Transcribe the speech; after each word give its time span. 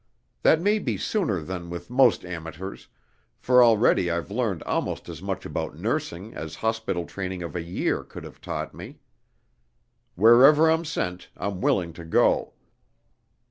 That 0.41 0.59
may 0.59 0.79
be 0.79 0.97
sooner 0.97 1.41
than 1.43 1.69
with 1.69 1.91
most 1.91 2.25
amateurs, 2.25 2.87
for 3.37 3.63
already 3.63 4.09
I've 4.09 4.31
learned 4.31 4.63
almost 4.63 5.07
as 5.07 5.21
much 5.21 5.45
about 5.45 5.77
nursing 5.77 6.33
as 6.33 6.55
hospital 6.55 7.05
training 7.05 7.43
of 7.43 7.55
a 7.55 7.61
year 7.61 8.03
could 8.03 8.23
have 8.23 8.41
taught 8.41 8.73
me. 8.73 8.97
Wherever 10.15 10.71
I'm 10.71 10.85
sent, 10.85 11.29
I'm 11.37 11.61
willing 11.61 11.93
to 11.93 12.03
go. 12.03 12.53